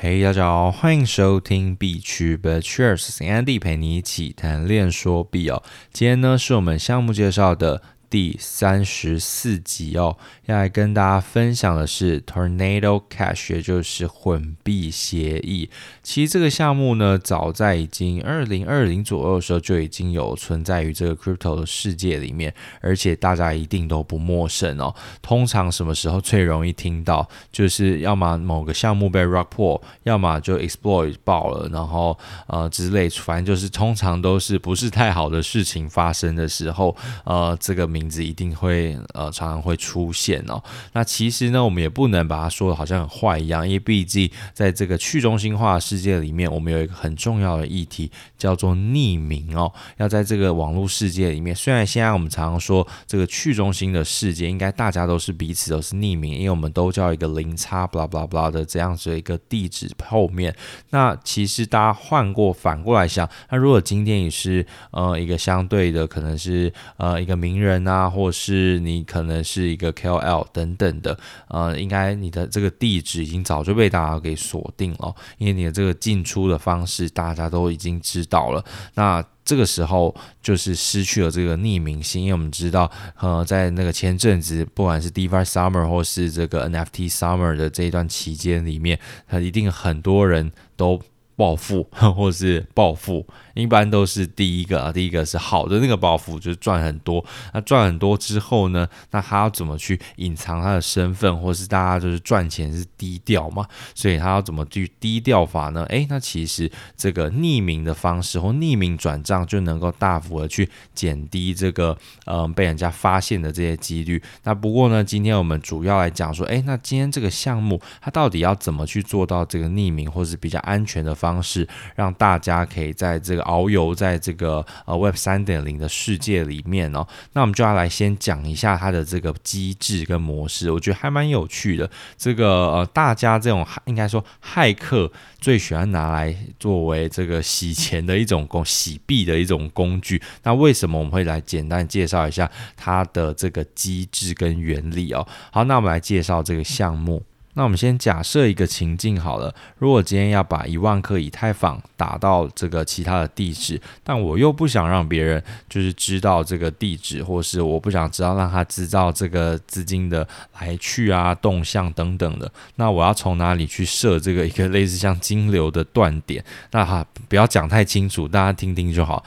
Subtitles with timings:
[0.00, 5.60] 嘿，大家好，欢迎收听币趣 But Cheers，Andy 陪你一起谈恋说币哦。
[5.92, 10.16] 今天呢是我们项目介绍的第三十四集哦，
[10.46, 15.68] 要来跟大家分享的是 Tornado Cash，也就是混币协议。
[16.02, 24.94] 其实这个项目呢，早在已经二零二零左右的时候就已经有存在于这个 crypto 的世界里面，而且大家一定都不陌生哦。
[25.20, 27.28] 通常什么时候最容易听到？
[27.52, 40.62] 就是要么某个项目被 rug pull，要么就 exploit 爆了，然后呃之类，反正就是通常都是不是太好的事情发生的时候，呃，这个名字一定会呃常常会出现哦。
[40.92, 49.72] 那其实呢，我们也不能把它说的好像很坏一样，因为毕竟在这个去中心化世界里面，我们有一个很重要的议题叫做匿名哦。
[49.96, 60.54] 要在这个网络世界里面，虽然现在我们常常说这个去中心的世界，应该大家都是彼此都是匿名，因为我们都叫一个零差 blah blah blah 的这样子的一个地址后面。
[60.90, 78.64] 那其实大家换过反过来想，那如果今天你是呃一个相对的，可能是呃一个名人啊，或是你可能是一个 KOL 等等的，呃，应该你的这个地址已经早就被大家给锁定了，因为你的这个进出的方式大家都已经知道了。
[78.94, 91.00] 那这个时候就是失去了这个匿名性，因为我们知道，呃，在那个前阵子，不管是 DeFi Summer 或是这个 NFT Summer 的这一段期间里面，它一定很多人都
[91.38, 93.24] 暴富 或是暴富。
[93.54, 97.24] 一般都是第一个啊，第一个是好的那个暴富，就是赚很多。
[97.52, 103.66] 那赚很多之后呢，那他要怎么去隐藏他的身份，或是大家就是赚钱是低调嘛？
[103.96, 105.84] 所以他要怎么去低调法呢？
[105.88, 114.22] 诶，那其实这个匿名的方式或匿名转账就能够大幅的去减低这个嗯、呃、被人家发现的这些几率。
[114.44, 131.88] 那不过呢，今天我们主要来讲说，诶，那今天这个项目它到底要怎么去做到这个匿名或是比较安全的方方式，让大家可以在这个遨游在这个呃 Web 三点零的世界里面哦，那我们就要来先讲一下它的这个机制跟模式，我觉得还蛮有趣的。
[132.16, 140.20] 这个呃，大家这种应该说骇客最喜欢拿来作为这个洗钱的一种工洗币的一种工具。
[140.44, 145.26] 那为什么我们会来简单介绍一下它的这个机制跟原理哦？
[145.52, 147.22] 好，那我们来介绍这个项目。
[147.58, 160.24] 那我们先假设一个情境好了，如果今天要把一万颗以太坊打到这个其他的地址，但我又不想让别人就是知道这个地址，或是我不想知道让他知道这个资金的
[160.60, 166.44] 来去啊、动向等等的，那我要从哪里去设这个一个类似像金流的断点？
[166.70, 169.24] 那哈，不要讲太清楚，大家听听就好。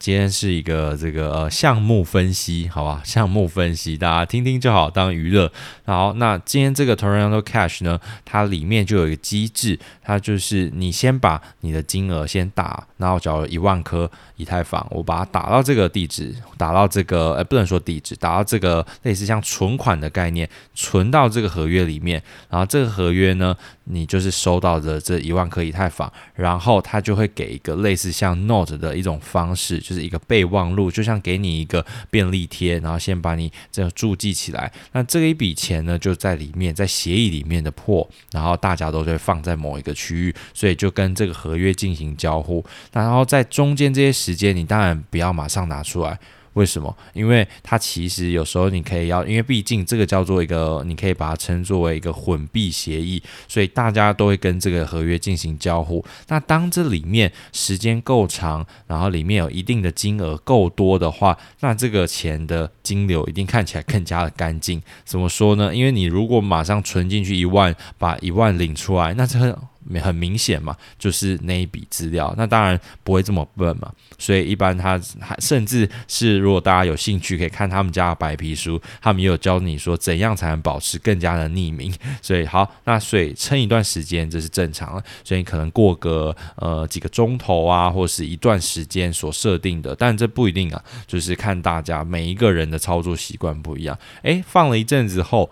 [0.00, 3.02] 今天是一个这个呃项目分析，好吧？
[3.04, 5.52] 项目分析，大家听听就好，当娱乐。
[5.84, 29.78] 好，那今天这个 Tornado Cash 呢，它里面就有一个机制，它就是你先把你的金额先打，然后找一万颗以太坊，我把它打到这个地址，打到这个，呃，不能说地址，打到这个类似像存款的概念，存到这个合约里面，然后这个合约呢，你就是收到的这一万颗以太坊，然后他就会给一个类似像 Note 的一种方式。
[29.78, 34.72] 就是一个备忘录，就像给你一个便利贴，然后先把你这样注记起来。
[34.92, 42.64] 那这一笔钱呢，就在里面，在协议里面的破，然后大家都会放在某一个区域，所以就跟这个合约进行交互。
[42.92, 46.18] 然后在中间这些时间，你当然不要马上拿出来。
[46.54, 46.94] 为什么？
[47.14, 56.04] 因为它其实有时候你可以要，因为毕竟这个叫做一个，你可以把它称作为一个混币协议，所以大家都会跟这个合约进行交互。
[56.28, 64.82] 那当这里面时间够长，然后里面有一定的金额够多的话，那这个钱的金流一定看起来更加的干净。
[65.04, 65.74] 怎么说呢？
[65.74, 69.58] 因为你如果马上存进去一万，把一万领出来，那这。
[70.00, 81.92] 很明显嘛，就是那一笔资料，那当然不会这么笨嘛，所以一般他还甚至是如果大家有兴趣，可以看他们家的白皮书，他们也有教你说怎样才能保持更加的匿名。
[82.22, 93.98] 所以好，那所以撑一段时间这是正常的，所以可能过个呃几个钟头啊，或是一段时间所设定的，但这不一定啊，就是看大家每一个人的操作习惯不一样。
[94.22, 95.50] 诶，放了一阵子后。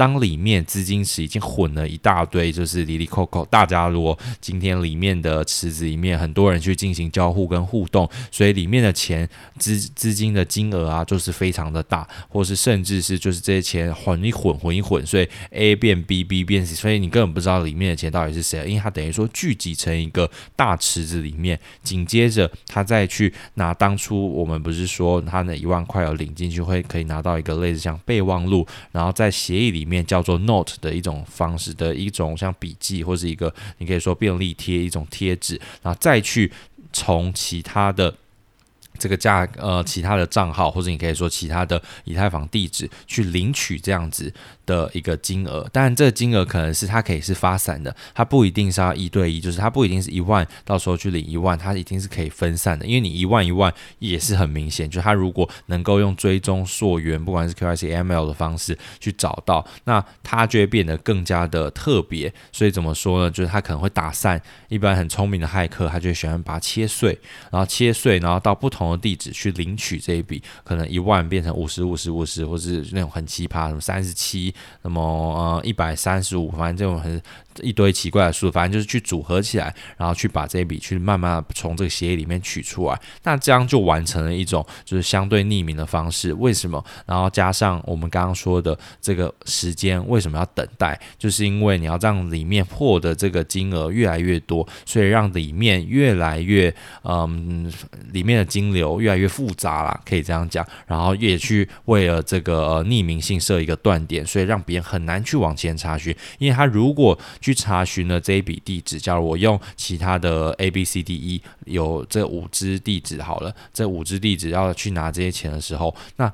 [0.00, 30.06] 当里面资金池已经混了一大堆，就是里里扣扣，大家如果今天里面的池子里面很多人去进行交互跟互动，所以里面的钱资资金的金额啊，就是非常的大，或是甚至是就是这些钱混一混混一混，所以 A 变 B，B 变 C，所以你根本不知道里面的钱到底是谁，因为它等于说聚集成一个大池子里面，紧接着他再去拿当初我们不是说他那一万块要领进去会可以拿到一个类似像备忘录，然后在协议里面。
[30.06, 36.50] 叫做 Note 的一种方式的一种像笔记或是一个你可以说便利贴一种贴纸，然后再去
[36.92, 38.14] 从其他的。
[39.00, 44.32] 这个价呃，其他的账号或者你可以说其他的以太坊地址去领取这样子
[44.66, 62.32] 的一个金额，当然这个金额可能是它可以是发散的，它不一定是要一对一，就是它不一定是一万，到时候去领一万，它一定是可以分散的，因为你一万一万也是很明显，就它如果能够用追踪溯源，不管是 KYC AML 的方式去找到，那它就会变得更加的特别。
[62.52, 63.30] 所以怎么说呢？
[63.30, 67.18] 就是它可能会打散一般很聪明的骇客，他就喜欢把它切碎，
[67.50, 68.89] 然后切碎，然后到不同。
[68.96, 77.20] 地址去领取这一笔，可能一万变成五十五十五十，或是那种很奇葩，什么三十七，那么呃一百三十五，反正这种很
[77.62, 86.32] 一堆奇怪的数，反正就是去组合起来，然后去把这一笔去慢慢从这个协议里面取出来，那这样就完成了一种就是相对匿名的方式。
[86.34, 86.82] 为什么？
[87.06, 90.98] 然后加上我们刚刚说的这个时间，为什么要等待？
[91.18, 97.70] 就是因为你要让里面破的这个金额越来越多，所以让里面越来越嗯
[98.12, 98.79] 里面的金流。
[99.00, 106.14] 越来越复杂了，可以这样讲，然后也去为了这个、匿名性设一个断点，所以让别人很难去往前查询。
[106.38, 116.32] 因为他如果去查询了这一笔地址，假如我用其他的 A B C D E 有这五支地址好了，这五支地址要去拿这些钱的时候，那。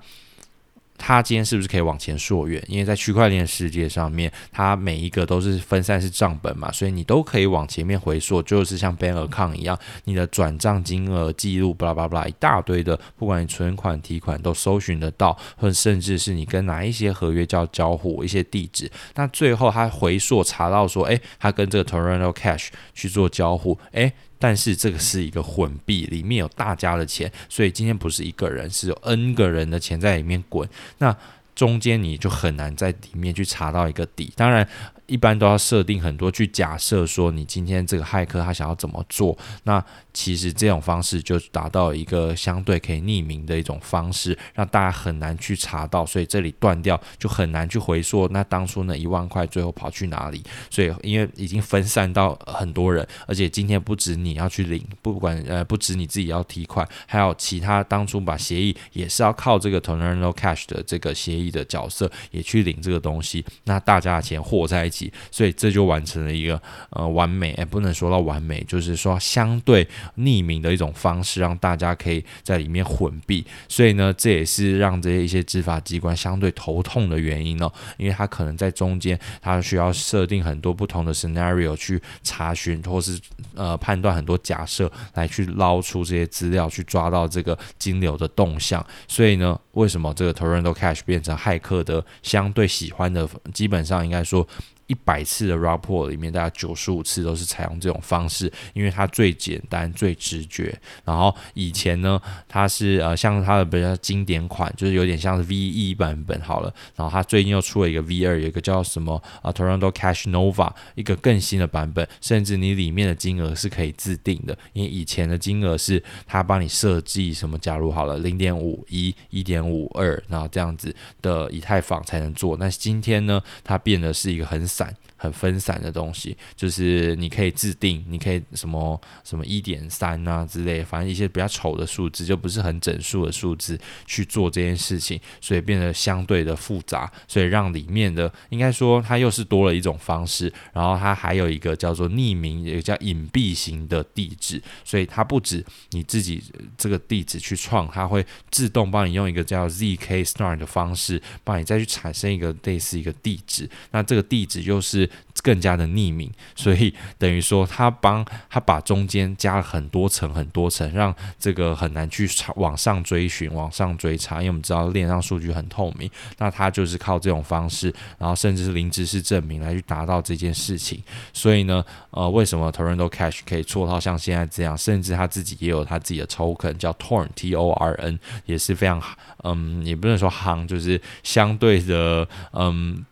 [0.99, 2.63] 他今天是不是可以往前溯源？
[2.69, 24.13] 因为在区块链世界上面，它每一个都是分散式账本嘛，所以你都可以往前面回溯，就是像 Bank Account 一样，你的转账金额记录，巴拉巴拉一大堆的，不管你存款、提款都搜寻得到，或甚至是你跟哪一些合约叫交互一些地址，那最后他回溯查到说，诶，他跟这个 Tornado Cash 去做交互，诶。
[24.39, 30.69] 但是这个是一个混币，里面有大家的钱，所以今天不是一个人，是有 N 个人的钱在里面滚，
[30.99, 31.17] 那
[31.55, 34.69] 中间你就很难在里面去查到一个底，当然。
[35.07, 39.83] 一般都要设定很多，去假设说你今天这个骇客他想要怎么做，那
[40.13, 48.27] 其实这种方式就达到一个相对可以匿名的一种方式，让大家很难去查到，所以这里断掉就很难去回溯。
[48.29, 50.43] 那当初那一万块最后跑去哪里？
[50.71, 64.96] 所以因为已经分散到很多人，而且今天不止你要去领，不管呃不止你自己要提款，还有其他当初把协议也是要靠这个 Tornado Cash 的这个协议的角色也去领这个东西，那大家的钱和在一起。
[65.31, 66.61] 所以这就完成了一个
[66.91, 69.87] 呃完美，哎，不能说到完美，就是说相对
[70.19, 73.45] 匿名的一种方式，让大家可以在里面混币。
[73.69, 83.19] 所以呢，这也是让这些一些执法机关相对头痛的原因哦，因为他可能在中间，他需要设定很多不同的 scenario 去查询，或是
[83.55, 88.85] 呃判断很多假设来去捞出这些资料，去抓到这个金流的动向。
[89.09, 93.29] 所以呢，为什么这个 Toronto Cash 变成骇客的相对喜欢的？
[93.53, 94.47] 基本上应该说。
[94.87, 100.77] 一百次的 rug pull 里面，大概九十五次都是采用这种方式，因为它最简单、最直觉。
[101.05, 106.73] 然后以前呢，它是呃，像它的比较经典款，就是有点像是 V 一版本好了。
[106.95, 114.57] 然后它最近又出了一个 V 二，有一个叫什么啊，Toronto Cash Nova，一个更新的版本，甚至你里面的金额是可以自定的。
[114.73, 122.57] 因为以前的金额是它帮你设计什么，假如好了零点五一、一点五二，然后这样子的以太坊才能做。
[122.57, 146.43] 那今天呢，它变得是一个很散、很分散的东西，就是你可以自定，你可以什么什么一点三啊之类，反正一些比较丑的数字，就不是很整数的数字去做这件事情，所以变得相对的复杂，所以让里面的应该说它又是多了一种方式，然后它还有一个叫做匿名，也叫隐蔽型的地址，所以它不止你自己
[146.77, 155.06] 这个地址去创，它会自动帮你用一个叫 ZK Star 的方式，帮你再去产生一个类似一个地址，那这个地址又是。
[155.43, 164.37] 更加的匿名，所以等于说他帮他把中间加了很多层很多层，让这个很难去查往上追寻、往上追查。
[164.37, 171.03] 因为我们知道链上数据很透明，那他就是靠这种方式，然后甚至是零知识证明来去达到这件事情。
[171.33, 174.77] 所以呢，呃，为什么 Tornado Cash 可以做到像现在这样？
[174.77, 179.03] 甚至他自己也有他自己的 token 叫 Torn T O R N，也是非常
[179.45, 183.05] 嗯，也不能说夯，就是相对的嗯。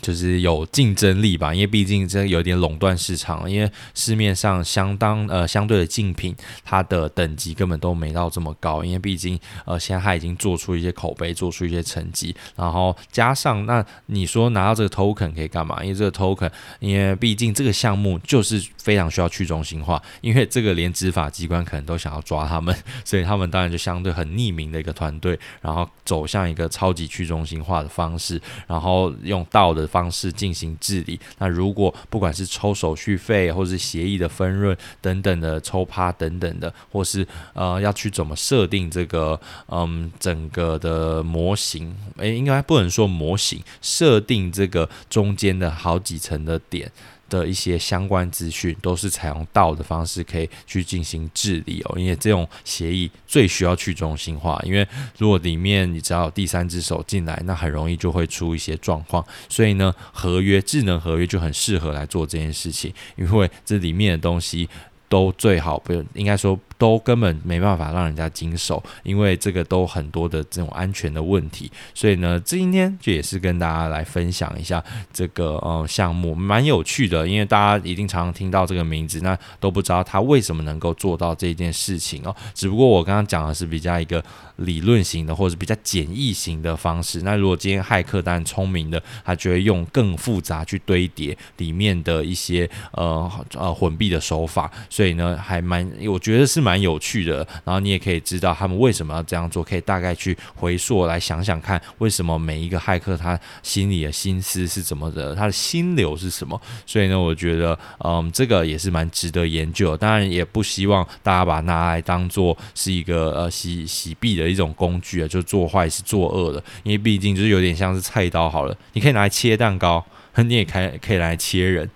[0.00, 15.82] 就是有竞争力吧，因为毕竟这有点垄断市场，因为市面上相当呃相对的竞品，它的等级根本都没到这么高，因为毕竟呃现在它已经做出一些口碑，做出一些成绩，然后加上那你说拿到这个 token 可以干嘛？
[15.82, 22.74] 因为这个 token，因为毕竟这个项目就是非常需要去中心化，因为这个连执法机关可能都想要抓他们，
[23.04, 29.87] 所以他们当然就相对很匿名的一个团队，然后走向一个超级去中心化的方式，然后用道的。
[29.88, 31.18] 方式进行治理。
[31.38, 46.92] 那如果不管是抽手续费，或是协议的分润等等的抽趴等等的，或是呃要去怎么设定这个嗯整个的模型，诶、应该不能说模型，设定这个中间的好几层的点。
[47.28, 54.86] 的一些相关资讯都是采用道的方式可以去进行治理哦，因为这种协议最需要去中心化，因为
[55.18, 64.68] 如果里面你只要有第三只手进来，那很容易就会出一些状况，所以呢，合约智能合约就很适合来做这件事情，因为这里面的东西。
[65.10, 74.82] 都最好不应该说都根本没办法让人家经手，因为这个都很多的这种安全的问题，所以呢，今天就也是跟大家来分享一下
[75.12, 82.34] 这个呃项目，蛮有趣的，因为大家一定常常听到这个名字，那都不知道他为什么能够做到这件事情哦。
[82.54, 84.24] 只不过我刚刚讲的是比较一个
[84.56, 87.22] 理论型的，或者是比较简易型的方式。
[87.22, 94.70] 那如果今天骇客当然聪明的，他就会用更复杂去堆叠里面的一些呃呃混币的手法。
[94.88, 97.36] 所以呢，还蛮，我觉得是蛮有趣的。
[97.64, 106.60] 然后你也可以知道他们为什么要这样做，可以大概去回溯来想想看，为什么每一个骇客他心里的心思是怎么的，他的心流是什么。
[106.84, 109.96] 所以呢，我觉得，嗯，这个也是蛮值得研究。
[109.96, 116.62] 当然，也不希望大家把它拿来当做是一个呃洗洗币的一种工具啊，就做坏事、作恶的。
[116.82, 120.04] 因为毕竟就是有点像是菜刀好了，你可以拿来切蛋糕。
[120.46, 121.90] 你也可以可以来切人，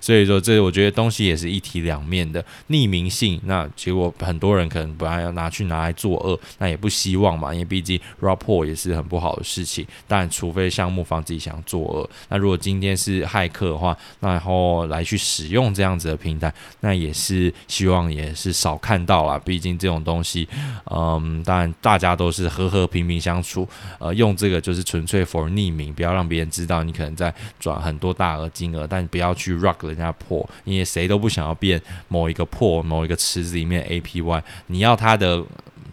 [0.00, 3.40] 所以说这我觉得东西也是一体两面的匿名性。
[3.46, 9.84] 那结果很多人可能本来要拿去拿来作恶，那也不希望嘛，因为毕竟 rug pull 也是很不好的事情。
[10.06, 19.36] 但除非项目方自己想作恶，那如果今天是骇客的话，那然后来去使用这样子的平台，那也是希望也是少看到啦。
[19.44, 20.48] 毕竟这种东西，
[20.92, 27.34] 嗯，当然大家都是和和平平相处，呃，用这个就是纯粹 for 匿名，不要让别人知道你可能在。
[27.64, 35.42] 转很多大额金额，但不要去 rock 人家破，因为谁都不想要变某一个破某一个池子里面 APY，你要他的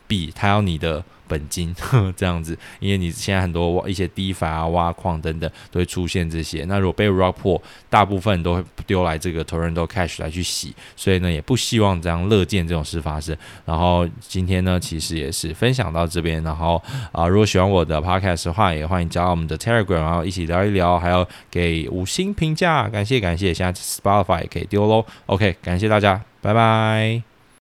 [0.07, 1.01] 币，他要你的。
[1.31, 6.65] 本金呵 这样子，因为你现在很多一些 DeFi 啊、挖矿等等都会出现这些。
[6.65, 13.35] 那如果被 rug pull，大部分都会丢来这个 toronto Cash 来去洗，所以呢也不希望这样乐见这种事发生。
[13.63, 16.81] 然后今天呢其实也是分享到这边，然后
[17.13, 23.53] 啊、如果喜欢我的 Podcast 的话，也欢迎加我们的 Telegram，然后一起聊一聊，还有给五星评价，感谢感谢。
[23.53, 25.05] 现在 Spotify 也可以丢喽。
[25.27, 27.30] OK，感谢大家，拜拜。